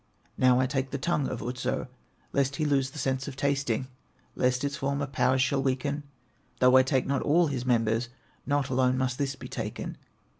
[0.35, 1.87] "Now I take the tongue of Otso,
[2.33, 3.85] Lest he lose the sense of tasting,
[4.35, 6.01] Lest its former powers shall weaken;
[6.59, 8.09] Though I take not all his members,
[8.47, 9.97] Not alone must this be taken.